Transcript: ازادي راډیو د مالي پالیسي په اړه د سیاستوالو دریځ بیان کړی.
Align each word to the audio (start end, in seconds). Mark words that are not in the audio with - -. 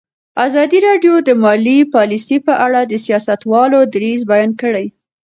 ازادي 0.45 0.79
راډیو 0.87 1.13
د 1.27 1.29
مالي 1.43 1.77
پالیسي 1.93 2.37
په 2.47 2.53
اړه 2.65 2.79
د 2.85 2.93
سیاستوالو 3.05 3.79
دریځ 3.93 4.21
بیان 4.31 4.51
کړی. 4.61 4.85